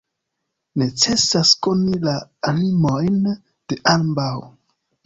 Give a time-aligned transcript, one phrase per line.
[0.81, 2.17] Necesas koni la
[2.55, 4.33] animojn de ambaŭ.